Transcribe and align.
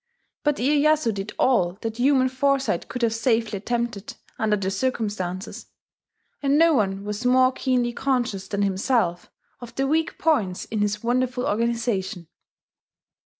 But 0.43 0.55
Iyeyasu 0.55 1.13
did 1.13 1.33
all 1.37 1.77
that 1.81 1.97
human 1.97 2.27
foresight 2.27 2.87
could 2.87 3.03
have 3.03 3.13
safely 3.13 3.57
attempted 3.57 4.15
under 4.39 4.55
the 4.57 4.71
circumstances; 4.71 5.67
and 6.41 6.57
no 6.57 6.73
one 6.73 7.03
was 7.05 7.23
more 7.23 7.51
keenly 7.51 7.93
conscious 7.93 8.47
than 8.47 8.63
himself 8.63 9.29
of 9.59 9.75
the 9.75 9.85
weak 9.85 10.17
points 10.17 10.65
in 10.65 10.79
his 10.79 11.03
wonderful 11.03 11.45
organization. 11.45 12.27